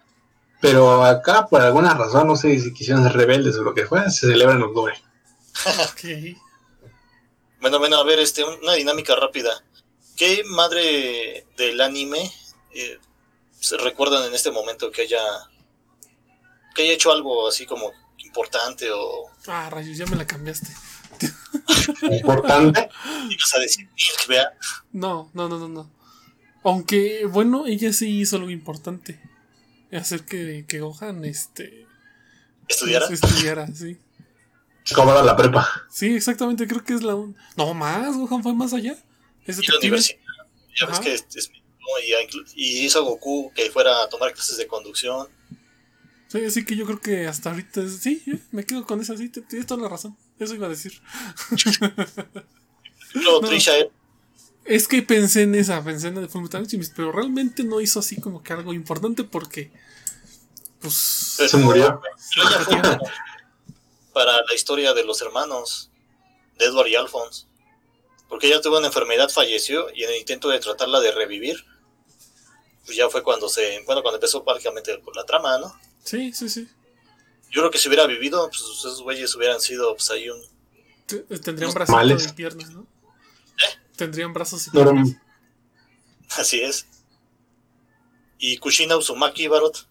[0.61, 4.11] Pero acá, por alguna razón, no sé si quisieron ser rebeldes o lo que fuera,
[4.11, 4.95] se celebra en octubre.
[5.67, 6.37] ok.
[7.61, 9.63] Bueno, bueno, a ver, este, una dinámica rápida.
[10.19, 12.19] ¿Qué madre del anime
[12.75, 12.99] eh,
[13.61, 15.23] se recuerdan en este momento que haya
[16.75, 17.93] que haya hecho algo así como
[18.25, 20.71] importante o ah rayos ya me la cambiaste.
[22.03, 22.91] Importante
[23.31, 24.53] ibas a decir que vea
[24.93, 25.91] no no no no no.
[26.65, 29.21] Aunque bueno ella sí hizo algo importante.
[29.93, 31.87] Hacer que, que Gohan este
[32.67, 33.97] estudiara estudiara sí.
[34.93, 35.69] Como la prepa.
[35.89, 37.37] Sí exactamente creo que es la un...
[37.57, 38.97] no más Gohan fue más allá
[39.49, 40.19] y la universidad.
[40.79, 41.51] Ya ves que es,
[42.55, 45.29] y, hizo a Goku que fuera a tomar clases de conducción.
[46.29, 49.67] Sí, así que yo creo que hasta ahorita sí, me quedo con esa, sí, tienes
[49.67, 50.17] toda la razón.
[50.39, 50.93] Eso iba a decir.
[53.15, 53.91] ¿eh?
[54.67, 58.43] Es que pensé en esa, pensé en el Fullmetal pero realmente no hizo así como
[58.43, 59.73] que algo importante porque.
[60.81, 60.95] Pues.
[60.95, 62.01] Se murió.
[64.13, 65.91] para la historia de los hermanos,
[66.59, 67.48] de Edward y Alphonse
[68.29, 71.65] porque ella tuvo una enfermedad, falleció y en el intento de tratarla de revivir,
[72.85, 75.79] pues ya fue cuando se, bueno, cuando empezó prácticamente por la trama, ¿no?
[76.05, 76.69] Sí, sí, sí.
[77.51, 80.43] Yo creo que si hubiera vivido, pues esos güeyes hubieran sido, pues ahí un...
[81.43, 82.83] Tendrían brazos y piernas, ¿no?
[82.83, 83.79] ¿Eh?
[83.97, 85.17] Tendrían brazos y piernas.
[86.37, 86.87] Así es.
[88.39, 89.87] ¿Y Kushina Uzumaki, Barot?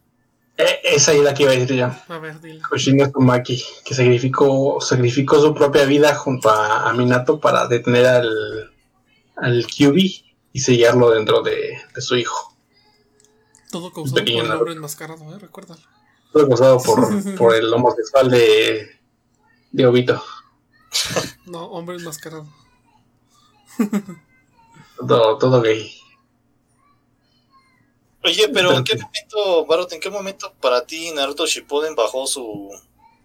[0.58, 1.92] Eh, esa es la que iba a decir yo.
[2.08, 2.62] A ver, dile.
[2.68, 8.74] Kushina Tsumaki, que sacrificó, sacrificó su propia vida junto a, Minato para detener al,
[9.36, 12.56] al Kyubi y sellarlo dentro de, su hijo.
[13.70, 15.40] Todo causado por el hombre enmascarado, ¿eh?
[15.40, 15.82] Recuérdalo.
[16.34, 18.90] Todo causado por, por el homosexual de,
[19.72, 20.24] de Obito.
[21.46, 22.48] No, hombre enmascarado.
[25.08, 25.97] todo, todo gay.
[28.28, 32.70] Oye, pero ¿en qué momento, Barot, en qué momento para ti Naruto Shippuden bajó su,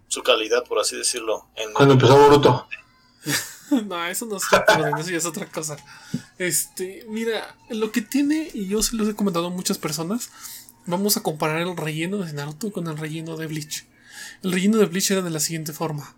[0.07, 1.49] su calidad, por así decirlo?
[1.75, 2.69] Cuando empezó Boruto.
[3.87, 5.77] no, eso no es, eso ya es otra cosa.
[6.39, 10.31] Este, mira, lo que tiene, y yo se los he comentado a muchas personas,
[10.87, 13.87] vamos a comparar el relleno de Naruto con el relleno de Bleach.
[14.43, 16.17] El relleno de Bleach era de la siguiente forma.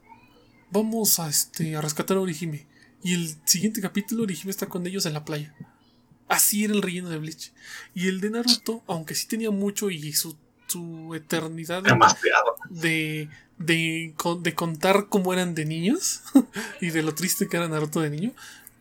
[0.71, 2.67] Vamos a, este, a rescatar a Orihime.
[3.03, 5.55] Y el siguiente capítulo, Orihime está con ellos en la playa.
[6.29, 7.53] Así era el relleno de Bleach.
[7.95, 11.83] Y el de Naruto, aunque sí tenía mucho y su, su eternidad
[12.71, 16.23] de, de, de, contar cómo eran de niños
[16.81, 18.33] y de lo triste que era Naruto de niño,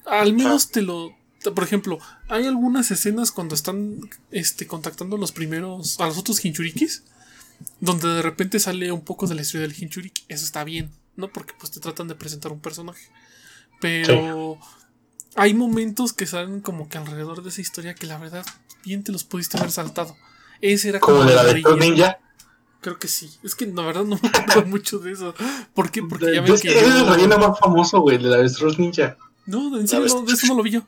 [0.06, 1.16] al menos te lo...
[1.44, 4.00] Por ejemplo, hay algunas escenas cuando están
[4.32, 7.04] este, contactando a los primeros, a los otros Hinchurikis,
[7.82, 10.24] donde de repente sale un poco de la historia del Hinchuriki.
[10.30, 11.28] Eso está bien, ¿no?
[11.28, 13.10] Porque pues te tratan de presentar un personaje.
[13.82, 14.58] Pero
[15.36, 18.46] hay momentos que salen como que alrededor de esa historia que la verdad
[18.84, 20.16] bien te los pudiste haber saltado.
[20.62, 22.20] Ese era como, de la de Ninja.
[22.82, 23.32] Creo que sí.
[23.44, 25.34] Es que la verdad no me acuerdo mucho de eso.
[25.74, 26.04] ¿Por qué?
[26.04, 26.70] Porque ya ves que.
[26.70, 29.18] Es el relleno más famoso, güey, de la de Ninja.
[29.46, 30.82] No, en serio, no, de eso no lo vi yo.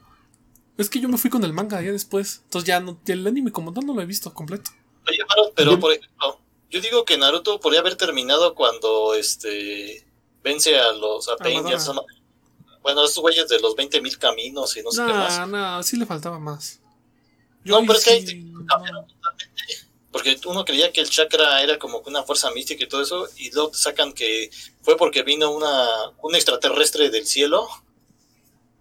[0.78, 2.42] Es que yo me fui con el manga ya después.
[2.46, 4.72] Entonces ya no, el anime como tal no lo he visto completo.
[5.08, 5.20] Oye,
[5.56, 10.06] pero por ejemplo, yo digo que Naruto podría haber terminado cuando este
[10.44, 11.64] vence a los a Pain
[12.86, 15.40] bueno, esos güeyes de los 20.000 caminos y no sé qué más.
[15.40, 16.80] No, no, sí le faltaba más.
[17.64, 18.54] no, pero es que ahí
[20.12, 23.50] Porque uno creía que el chakra era como una fuerza mística y todo eso, y
[23.50, 24.52] luego sacan que
[24.84, 27.68] fue porque vino una, un extraterrestre del cielo,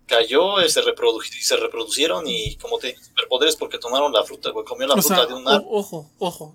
[0.07, 5.01] cayó, se, se reproducieron y como te superpoderes porque tomaron la fruta, güey, comió la
[5.01, 6.55] fruta de un Ojo, ojo,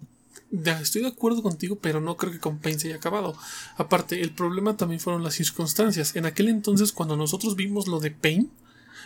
[0.52, 3.38] estoy de acuerdo contigo, pero no creo que con Pain se haya acabado.
[3.78, 6.16] Aparte, el problema también fueron las circunstancias.
[6.16, 8.52] En aquel entonces, cuando nosotros vimos lo de Pain,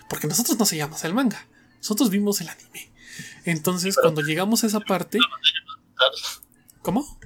[0.10, 2.92] porque nosotros no seguíamos el manga, nosotros vimos el anime.
[3.46, 5.20] Entonces, cuando llegamos a esa parte.
[6.82, 7.20] ¿Cómo?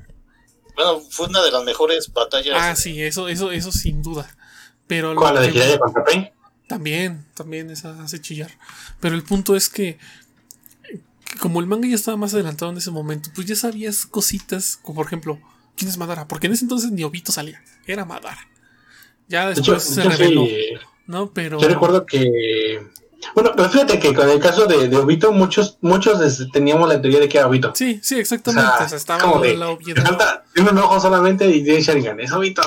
[0.75, 2.55] Bueno, fue una de las mejores batallas.
[2.59, 4.35] Ah, sí, eso, eso, eso sin duda.
[4.85, 6.29] Pero ¿Cuál, la de Jiraiya contra Pain?
[6.67, 8.51] También, también esa hace chillar.
[8.99, 9.97] Pero el punto es que
[11.39, 14.97] como el manga ya estaba más adelantado en ese momento, pues ya sabías cositas, como
[14.97, 15.39] por ejemplo,
[15.75, 16.27] ¿quién es Madara?
[16.27, 18.47] Porque en ese entonces ni Obito salía, era Madara.
[19.27, 20.45] Ya después se reveló.
[21.05, 21.31] ¿No?
[21.31, 21.59] Pero.
[21.59, 22.81] Yo recuerdo que.
[23.33, 27.27] Bueno, pero fíjate que con el caso de, Obito, muchos, muchos teníamos la teoría de
[27.27, 27.73] que era Obito.
[27.75, 28.83] Sí, sí, exactamente.
[28.83, 30.43] O sea, estaba como de, la obviedad.
[30.53, 32.61] tiene un ojo solamente y tiene Sharingan, es Obito.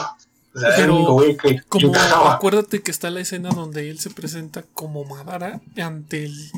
[0.52, 5.04] O sea, pero, que, como, acuérdate que está la escena donde él se presenta como
[5.04, 6.50] Madara ante el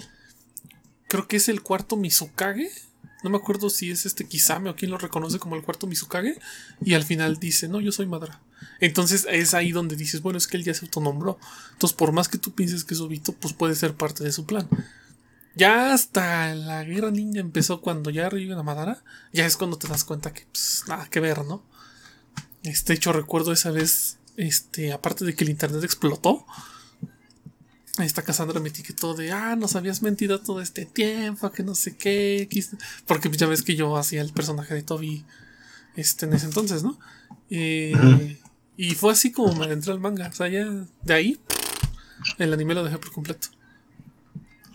[1.12, 2.70] creo que es el cuarto Mizukage.
[3.22, 6.38] No me acuerdo si es este Kisame o quien lo reconoce como el cuarto Mizukage.
[6.82, 8.40] Y al final dice, no, yo soy Madara.
[8.80, 11.38] Entonces es ahí donde dices, bueno, es que él ya se autonombró.
[11.74, 14.46] Entonces, por más que tú pienses que es Obito, pues puede ser parte de su
[14.46, 14.66] plan.
[15.54, 19.04] Ya hasta la guerra ninja empezó cuando ya reviven a Madara.
[19.34, 21.62] Ya es cuando te das cuenta que, pues, nada que ver, ¿no?
[22.62, 26.46] Este hecho, recuerdo esa vez, este, aparte de que el internet explotó,
[27.98, 31.96] esta Cassandra me etiquetó de, ah, nos habías mentido todo este tiempo, que no sé
[31.96, 32.48] qué.
[33.06, 35.24] Porque ya ves que yo hacía el personaje de Toby
[35.96, 36.98] este, en ese entonces, ¿no?
[37.50, 38.38] Eh,
[38.78, 40.28] y fue así como me entré al manga.
[40.28, 40.64] O sea, ya
[41.02, 41.38] de ahí
[42.38, 43.48] el anime lo dejé por completo.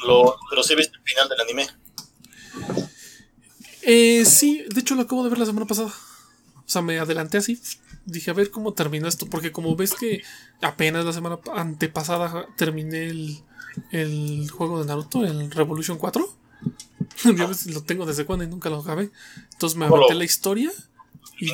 [0.06, 1.68] Lo, ¿Pero sí viste el final del anime?
[3.82, 5.92] Eh, sí, de hecho lo acabo de ver la semana pasada.
[6.68, 7.60] O sea, me adelanté así
[8.08, 10.24] dije, a ver cómo termina esto, porque como ves que
[10.62, 13.38] apenas la semana antepasada terminé el,
[13.92, 16.28] el juego de Naruto, el Revolution 4.
[17.36, 19.12] ya ves, lo tengo desde cuando y nunca lo acabé.
[19.52, 20.72] Entonces me aventé la historia.
[21.40, 21.52] Y...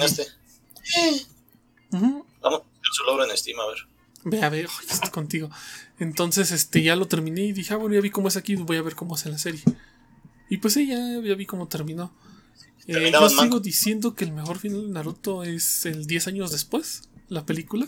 [1.91, 3.77] Vamos a ver su logro en Steam, a ver.
[4.25, 5.49] Ve a ver, estoy contigo.
[5.99, 8.77] Entonces, este, ya lo terminé y dije, ah, bueno, ya vi cómo es aquí, voy
[8.77, 9.63] a ver cómo hace la serie.
[10.49, 12.13] Y pues sí, ya, ya vi cómo terminó.
[12.87, 17.03] Eh, yo sigo diciendo que el mejor final de Naruto es el 10 años después,
[17.29, 17.87] la película.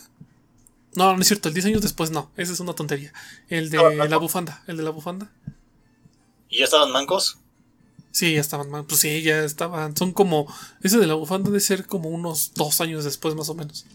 [0.95, 3.11] No, no es cierto, el 10 años después no, esa es una tontería.
[3.49, 3.77] El de
[4.07, 5.31] la bufanda, el de la bufanda.
[6.49, 7.37] ¿Y ya estaban mancos?
[8.11, 9.97] Sí, ya estaban mancos, pues sí, ya estaban.
[9.97, 10.47] Son como,
[10.81, 13.85] ese de la bufanda debe ser como unos dos años después más o menos.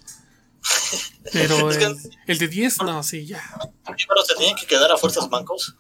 [1.33, 3.43] Pero el, de 10, no, sí, ya.
[3.87, 5.75] Pero se tenían que quedar a fuerzas mancos.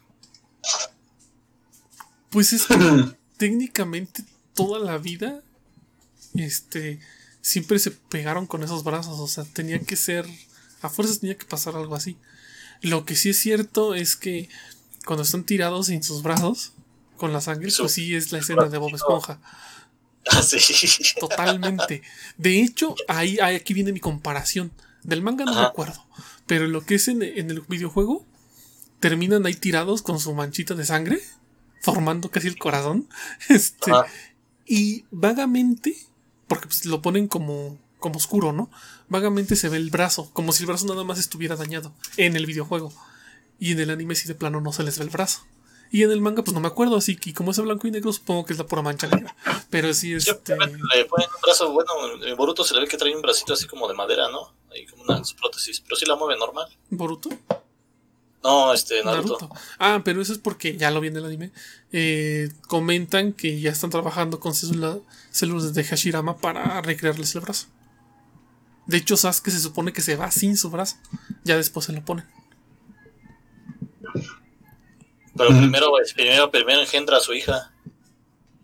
[2.30, 2.76] Pues es que
[3.36, 4.24] técnicamente
[4.66, 5.42] toda la vida,
[6.34, 7.00] este,
[7.40, 9.18] siempre se pegaron con esos brazos.
[9.18, 10.26] O sea, tenía que ser,
[10.82, 12.16] a fuerzas tenía que pasar algo así.
[12.82, 14.48] Lo que sí es cierto es que
[15.04, 16.72] cuando están tirados en sus brazos,
[17.20, 19.38] con la sangre, pues sí es la escena de Bob Esponja.
[20.30, 20.42] Ah,
[21.18, 22.02] Totalmente.
[22.36, 24.70] De hecho, ahí, aquí viene mi comparación.
[25.02, 26.04] Del manga no me acuerdo.
[26.46, 28.26] Pero lo que es en, el videojuego,
[29.00, 31.22] terminan ahí tirados con su manchita de sangre,
[31.80, 33.08] formando casi el corazón.
[33.48, 33.92] Este,
[34.72, 35.96] y vagamente,
[36.46, 38.70] porque pues, lo ponen como, como oscuro, ¿no?
[39.08, 42.46] Vagamente se ve el brazo, como si el brazo nada más estuviera dañado en el
[42.46, 42.92] videojuego.
[43.58, 45.40] Y en el anime si de plano no se les ve el brazo.
[45.90, 48.12] Y en el manga, pues no me acuerdo, así que como es blanco y negro,
[48.12, 49.34] supongo que es la pura mancha negra.
[49.70, 50.56] Pero sí, este.
[50.56, 51.90] Le ponen un brazo, bueno,
[52.24, 54.54] en Boruto se le ve que trae un bracito así como de madera, ¿no?
[54.70, 56.68] Ahí como una prótesis, pero sí la mueve normal.
[56.90, 57.28] ¿Boruto?
[58.42, 59.50] No, este, Naruto.
[59.78, 61.52] Ah, pero eso es porque ya lo viene el anime.
[61.92, 67.66] Eh, comentan que ya están trabajando con células de Hashirama para recrearles el brazo.
[68.86, 70.96] De hecho, Sasuke se supone que se va sin su brazo.
[71.44, 72.26] Ya después se lo ponen.
[75.36, 77.72] Pero primero, primero, primero engendra a su hija.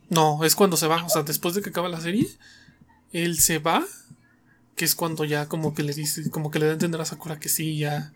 [0.09, 1.05] No, es cuando se va.
[1.05, 2.27] O sea, después de que acaba la serie,
[3.13, 3.85] él se va.
[4.75, 7.05] Que es cuando ya como que le dice, como que le da a entender a
[7.05, 8.13] Sakura que sí, ya.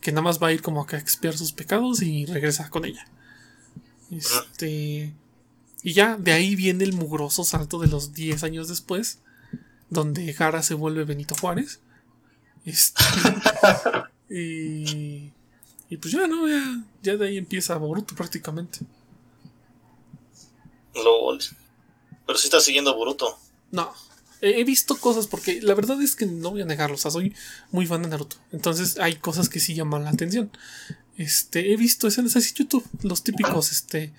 [0.00, 3.06] Que nada más va a ir como a expiar sus pecados y regresa con ella.
[4.10, 5.12] Este.
[5.82, 9.20] Y ya, de ahí viene el mugroso salto de los 10 años después.
[9.88, 11.80] Donde Jara se vuelve Benito Juárez.
[12.64, 13.02] Este,
[14.30, 15.32] y.
[15.88, 16.48] Y pues ya, ¿no?
[16.48, 18.80] Ya, ya de ahí empieza Boruto prácticamente.
[20.94, 21.38] LOL.
[22.26, 23.38] Pero si estás siguiendo Boruto.
[23.70, 23.92] No.
[24.40, 26.96] He, visto cosas porque la verdad es que no voy a negarlo.
[26.96, 27.34] O sea, soy
[27.70, 28.36] muy fan de Naruto.
[28.52, 30.50] Entonces hay cosas que sí llaman la atención.
[31.16, 32.84] Este, he visto escenas así YouTube.
[33.02, 34.12] Los típicos, este.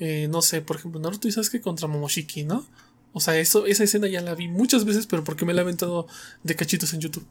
[0.00, 2.66] Eh, no sé, por ejemplo, Naruto y sabes que contra Momoshiki, ¿no?
[3.12, 5.64] O sea, eso, esa escena ya la vi muchas veces, pero porque me la he
[5.64, 6.06] aventado
[6.44, 7.26] de cachitos en YouTube.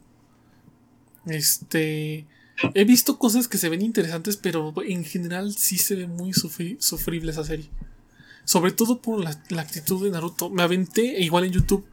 [1.26, 2.26] Este.
[2.74, 7.30] He visto cosas que se ven interesantes, pero en general sí se ve muy sufrible
[7.30, 7.70] esa serie.
[8.44, 10.50] Sobre todo por la, actitud de Naruto.
[10.50, 11.84] Me aventé, igual en YouTube,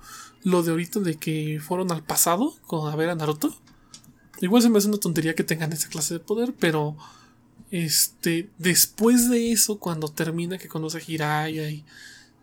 [0.45, 3.53] lo de ahorita de que fueron al pasado con a ver a Naruto.
[4.39, 6.95] Igual se me hace una tontería que tengan esa clase de poder, pero
[7.71, 11.83] este después de eso, cuando termina que conoce a Hiraya y,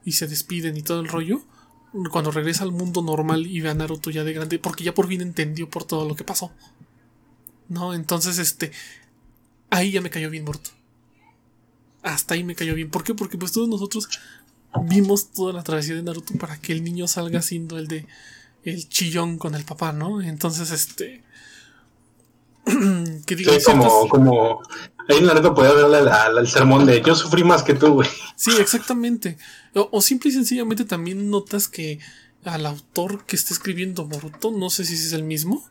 [0.05, 1.43] y se despiden y todo el rollo,
[2.11, 5.09] cuando regresa al mundo normal y ve a Naruto ya de grande, porque ya por
[5.09, 6.51] fin entendió por todo lo que pasó.
[7.73, 7.95] ¿no?
[7.95, 8.71] Entonces, este,
[9.71, 10.71] ahí ya me cayó bien muerto.
[12.03, 12.91] Hasta ahí me cayó bien.
[12.91, 13.15] ¿Por qué?
[13.15, 14.09] Porque pues todos nosotros
[14.81, 18.07] vimos toda la travesía de Naruto para que el niño salga siendo el de
[18.65, 20.21] el chillón con el papá, ¿no?
[20.21, 21.23] Entonces, este...
[23.27, 24.63] que digo, sí, como, como
[25.09, 26.09] ahí Naruto podía verle
[26.39, 28.09] el sermón de yo sufrí más que tú, güey.
[28.37, 29.37] Sí, exactamente.
[29.75, 31.99] O, o, simple y sencillamente también notas que
[32.45, 35.65] al autor que está escribiendo Boruto, no sé si es el mismo,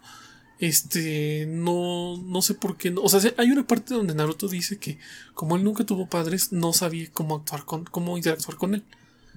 [0.62, 2.92] este, no, no sé por qué.
[2.92, 5.00] No, o sea, hay una parte donde Naruto dice que
[5.34, 8.84] como él nunca tuvo padres, no sabía cómo actuar con, cómo interactuar con él.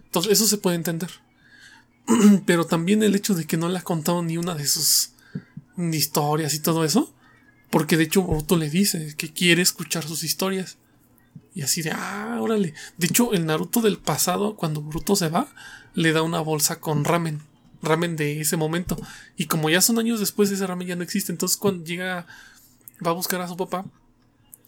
[0.05, 1.11] Entonces, eso se puede entender.
[2.47, 5.13] Pero también el hecho de que no le ha contado ni una de sus
[5.79, 7.15] historias y todo eso.
[7.71, 10.77] Porque de hecho Boruto le dice que quiere escuchar sus historias.
[11.55, 12.75] Y así de, ah, órale.
[12.99, 15.49] De hecho, el Naruto del pasado, cuando Boruto se va,
[15.95, 17.41] le da una bolsa con ramen
[17.85, 18.97] ramen de ese momento.
[19.37, 21.33] Y como ya son años después, ese ramen ya no existe.
[21.33, 22.27] Entonces, cuando llega,
[23.05, 23.85] va a buscar a su papá,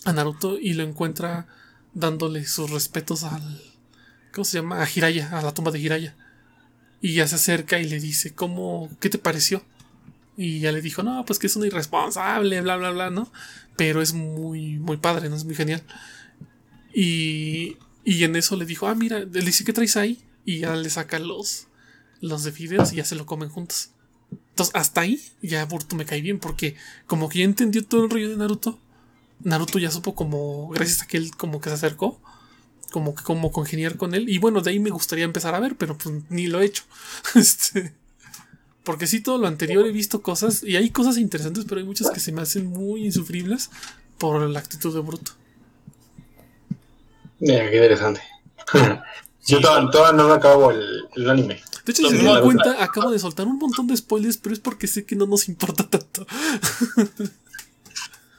[0.04, 1.46] a Naruto, y lo encuentra
[1.94, 3.62] dándole sus respetos al.
[4.32, 4.82] ¿Cómo se llama?
[4.82, 6.16] A Hiraya, a la tumba de Hiraya.
[7.00, 8.90] Y ya se acerca y le dice, ¿cómo?
[9.00, 9.62] ¿Qué te pareció?
[10.36, 13.32] Y ya le dijo, no, pues que es un irresponsable, bla, bla, bla, ¿no?
[13.76, 15.36] Pero es muy, muy padre, ¿no?
[15.36, 15.82] Es muy genial.
[16.92, 20.22] Y, y en eso le dijo, ah, mira, le dice, ¿qué traes ahí?
[20.44, 21.66] Y ya le saca los,
[22.20, 23.90] los de fideos y ya se lo comen juntos.
[24.50, 26.76] Entonces, hasta ahí ya Boruto me cae bien, porque
[27.06, 28.78] como que ya entendió todo el rollo de Naruto,
[29.40, 32.20] Naruto ya supo como, gracias a que él como que se acercó,
[32.90, 34.28] como que como congeniar con él.
[34.28, 36.84] Y bueno, de ahí me gustaría empezar a ver, pero pues ni lo he hecho.
[37.34, 37.94] Este,
[38.82, 42.10] porque sí, todo lo anterior he visto cosas, y hay cosas interesantes, pero hay muchas
[42.10, 43.70] que se me hacen muy insufribles
[44.16, 45.32] por la actitud de Boruto.
[47.40, 48.22] Mira, qué interesante.
[49.46, 51.60] Yo todavía, no me acabo el, el anime.
[51.86, 54.58] De hecho, si se dan cuenta, acabo de soltar un montón de spoilers, pero es
[54.58, 56.26] porque sé que no nos importa tanto.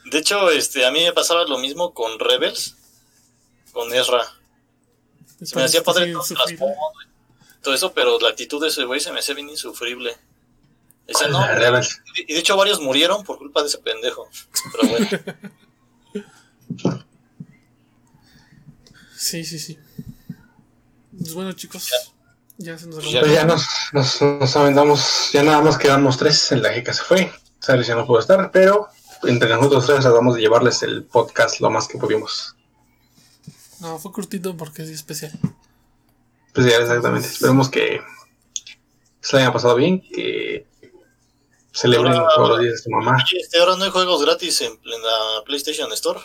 [0.04, 2.76] De hecho, este, a mí me pasaba lo mismo con Rebels,
[3.72, 4.22] con Ezra.
[5.54, 6.12] me hacía padre
[7.62, 10.14] todo, eso, pero la actitud de ese güey se me hacía bien insufrible.
[11.30, 11.46] no,
[12.16, 14.28] y de hecho varios murieron por culpa de ese pendejo.
[14.72, 15.08] Pero bueno.
[19.16, 19.76] Sí, sí, sí.
[21.10, 21.90] Pues bueno, chicos.
[21.90, 22.17] Ya
[22.58, 26.92] se nos pues ya nos, nos, aventamos, ya nada más quedamos tres, en la jeca
[26.92, 28.88] se fue, Sales ya no pudo estar, pero
[29.22, 32.56] entre nosotros tres tratamos de llevarles el podcast lo más que pudimos.
[33.80, 35.32] No, fue cortito porque es especial.
[36.48, 37.28] Especial, exactamente.
[37.28, 38.00] Esperemos que
[39.20, 40.66] se lo hayan pasado bien, que
[41.72, 43.24] celebren todos los días de su mamá.
[43.40, 46.20] Este, ahora no hay juegos gratis en, en la PlayStation Store.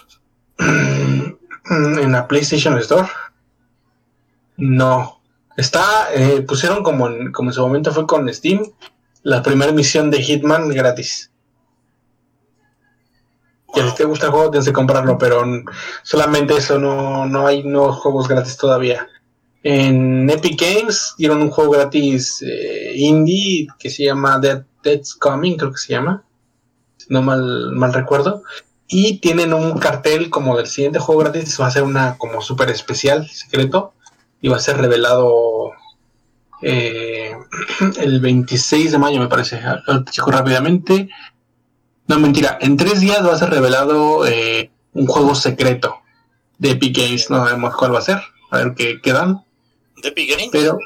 [0.58, 3.08] en la PlayStation Store.
[4.58, 5.23] No,
[5.56, 8.64] Está, eh, pusieron como en, como en su momento fue con Steam,
[9.22, 11.32] la primera emisión de Hitman gratis.
[13.76, 15.44] Y si te gusta el juego, tienes que comprarlo, pero
[16.04, 19.08] solamente eso, no, no hay nuevos juegos gratis todavía.
[19.64, 25.56] En Epic Games dieron un juego gratis eh, indie que se llama Dead, Dead's Coming,
[25.56, 26.24] creo que se llama.
[27.10, 28.44] No mal, mal recuerdo.
[28.88, 32.70] Y tienen un cartel como del siguiente juego gratis, va a ser una como súper
[32.70, 33.94] especial, secreto,
[34.50, 35.72] va a ser revelado
[36.62, 37.36] eh,
[38.00, 39.62] el 26 de mayo, me parece.
[40.10, 41.10] Chico rápidamente.
[42.08, 45.96] No, mentira, en tres días va a ser revelado eh, un juego secreto
[46.58, 48.22] de Epic Games, no sabemos cuál va a ser,
[48.52, 49.44] a ver qué quedan.
[50.02, 50.50] ¿De Epic Games?
[50.52, 50.78] Pero,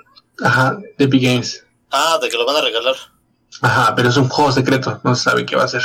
[0.44, 1.66] ajá, de Epic Games.
[1.92, 2.96] Ah, de que lo van a regalar.
[3.62, 5.82] Ajá, pero es un juego secreto, no se sabe qué va a ser.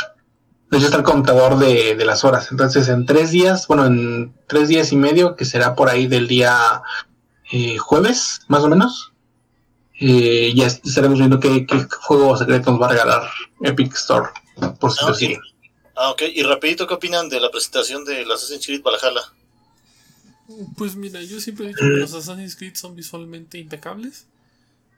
[0.70, 2.50] De hecho está el contador de, las horas.
[2.50, 6.28] Entonces en tres días, bueno, en tres días y medio, que será por ahí del
[6.28, 6.82] día
[7.52, 9.12] eh, jueves, más o menos,
[10.00, 11.66] eh, ya estaremos viendo qué,
[12.00, 13.30] juego secreto nos va a regalar
[13.60, 14.30] Epic Store,
[14.80, 15.38] por si lo sigue.
[15.94, 16.22] Ah, ok.
[16.34, 19.20] Y rapidito, ¿qué opinan de la presentación de Assassin's Creed Valhalla?
[20.76, 24.26] Pues mira, yo siempre he dicho que los Assassin's Creed son visualmente impecables,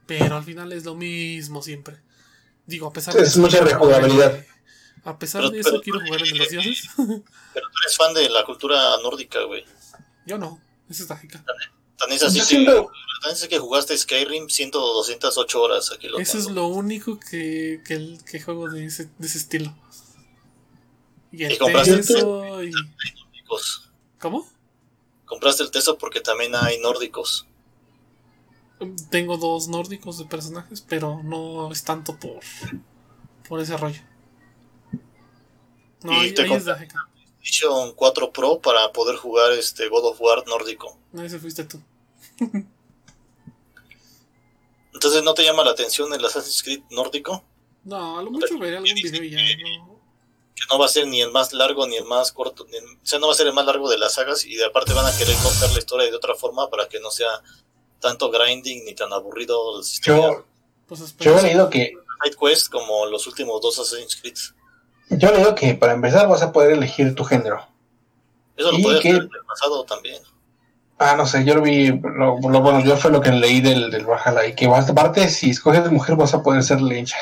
[0.07, 1.99] pero al final es lo mismo siempre.
[2.67, 3.23] Digo, a pesar de...
[3.23, 4.45] Es mucha rejugabilidad.
[5.03, 6.89] A pesar de eso, quiero jugar en los dioses.
[6.97, 9.63] Pero tú eres fan de la cultura nórdica, güey.
[10.25, 11.45] Yo no, es tágica.
[11.99, 12.87] Tan es así que,
[13.31, 15.93] es que jugaste Skyrim 100 208 horas.
[15.93, 19.75] Aquí lo Eso es lo único que, que, que juego de ese, de ese estilo.
[21.31, 22.73] Y el compraste teso y...
[24.19, 24.49] ¿Cómo?
[25.25, 27.47] Compraste el teso porque también hay nórdicos.
[29.11, 32.41] Tengo dos nórdicos de personajes, pero no es tanto por,
[33.49, 34.01] por ese rollo.
[36.03, 36.65] No, y ahí, te ahí es
[37.45, 40.99] PlayStation 4 Pro para poder jugar este God of War nórdico.
[41.13, 41.79] No, ese fuiste tú.
[44.95, 47.45] Entonces, ¿no te llama la atención el Assassin's Creed nórdico?
[47.85, 49.39] No, a lo mucho veré algún video y ya.
[49.77, 50.01] No.
[50.55, 52.65] Que no va a ser ni el más largo ni el más corto.
[52.65, 52.69] o
[53.03, 55.05] sea, no va a ser el más largo de las sagas y de aparte van
[55.05, 57.43] a querer contar la historia de otra forma para que no sea
[58.01, 60.17] tanto grinding ni tan aburrido el sistema.
[60.17, 60.47] Yo,
[60.87, 61.93] pues yo he leído que.
[62.23, 64.37] Side quest como los últimos dos Assassin's Creed.
[65.11, 67.67] Yo le digo que para empezar vas a poder elegir tu género.
[68.57, 70.23] Eso lo puedes hacer en el pasado también.
[70.99, 74.07] Ah, no sé, yo lo vi, lo, bueno, yo fue lo que leí del, del
[74.07, 77.17] Valhalla, y que aparte, si escoges mujer vas a poder ser lencha.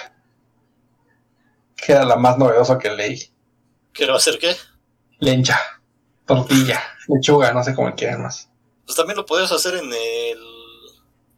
[1.74, 3.30] Que era la más novedosa que leí.
[3.92, 4.54] ¿Qué va a ser qué?
[5.18, 5.58] Lencha,
[6.26, 8.48] tortilla, lechuga, no sé cómo quieran más.
[8.84, 10.61] Pues también lo puedes hacer en el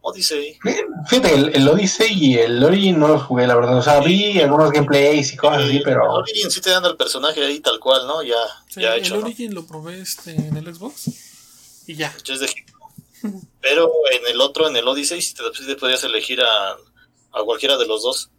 [0.05, 0.59] Odyssey.
[1.07, 3.79] Fíjate, el, el, Odyssey y el Origin no los jugué, la verdad.
[3.79, 6.03] O sea, vi algunos gameplays y cosas así, pero.
[6.03, 8.21] El Origin sí te dan el personaje ahí tal cual, ¿no?
[8.21, 8.35] Ya,
[8.75, 9.15] ya hecho.
[9.15, 11.07] El Origin lo probé este, en el Xbox
[11.87, 12.15] y ya.
[13.61, 16.73] pero en el otro, en el Odyssey, sí te, podías elegir a,
[17.31, 18.29] a cualquiera de los dos.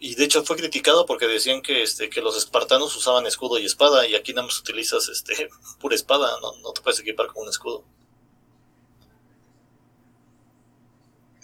[0.00, 3.64] Y de hecho fue criticado porque decían que este que los espartanos usaban escudo y
[3.64, 5.48] espada y aquí nada más utilizas este
[5.80, 7.84] pura espada, no, no te puedes equipar con un escudo.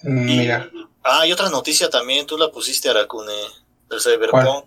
[0.05, 0.69] Mira.
[1.03, 3.33] ah, y otra noticia también, tú la pusiste, Aracune,
[3.89, 4.67] del Cyberpunk.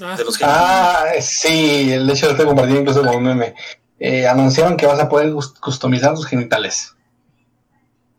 [0.00, 3.54] Ah, ah sí, el hecho de compartir incluso con un meme.
[3.98, 6.96] Eh, anunciaron que vas a poder customizar tus genitales.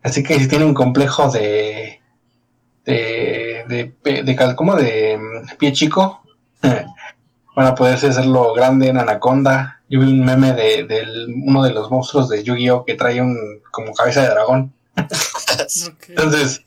[0.03, 2.01] Así que si tienen un complejo de.
[2.86, 3.66] de.
[4.03, 4.76] de, de, ¿cómo?
[4.76, 6.22] de mm, pie chico,
[6.61, 9.82] van a poder hacerlo grande en Anaconda.
[9.89, 12.86] Yo vi un meme de, de uno de los monstruos de Yu-Gi-Oh!
[12.86, 14.74] que trae un como cabeza de dragón.
[16.08, 16.62] Entonces.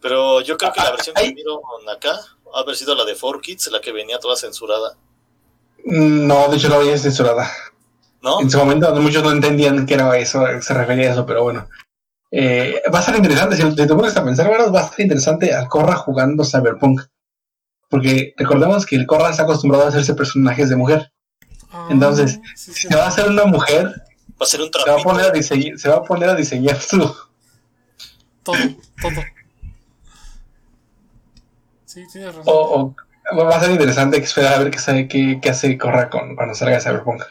[0.00, 1.60] Pero yo creo que la versión que vieron
[1.94, 2.12] acá
[2.54, 4.96] ha haber sido la de 4Kids, la que venía toda censurada.
[5.84, 7.50] Mm, no, de hecho la venía censurada.
[8.20, 8.40] ¿No?
[8.40, 11.68] En su momento muchos no entendían que era eso, se refería a eso, pero bueno.
[12.30, 15.68] Eh, va a ser interesante, si te pones a pensar, va a ser interesante al
[15.68, 17.02] Corra jugando Cyberpunk.
[17.88, 21.12] Porque recordemos que el Corra está acostumbrado a hacerse personajes de mujer.
[21.70, 24.02] Ah, Entonces, si va a ser una mujer,
[24.40, 26.34] Va a ser un Se va a poner a diseñar, se va a, poner a
[26.36, 26.98] diseñar su.
[28.44, 28.56] Todo,
[29.02, 29.24] todo.
[31.86, 32.44] Sí, tienes razón.
[32.46, 32.94] O,
[33.36, 36.36] va a ser interesante que esperar a ver qué, sabe, qué, qué hace Corra con,
[36.36, 37.22] cuando salga Cyberpunk.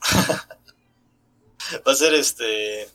[1.86, 2.88] va a ser este.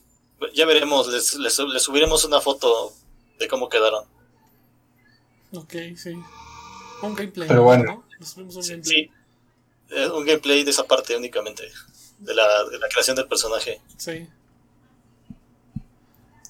[0.54, 2.92] Ya veremos, les, les, subiremos una foto
[3.38, 4.04] de cómo quedaron.
[5.54, 6.12] Ok, sí.
[7.02, 7.48] Un gameplay.
[7.48, 7.84] Pero bueno.
[7.84, 8.04] ¿no?
[8.36, 8.82] un gameplay.
[8.82, 9.10] Sí,
[10.12, 11.72] un gameplay de esa parte únicamente
[12.18, 13.80] de la, de la creación del personaje.
[13.96, 14.28] Sí.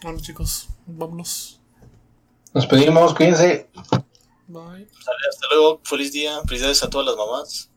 [0.03, 1.61] Bueno, chicos, vámonos.
[2.53, 3.69] Nos pedimos, cuídense.
[4.47, 4.89] Bye.
[5.29, 7.71] hasta luego, feliz día, felicidades a todas las mamás.